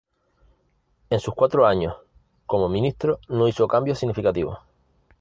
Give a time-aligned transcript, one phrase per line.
[1.11, 1.95] En sus cuatro años
[2.47, 4.57] como ministro, no hizo cambios significativos.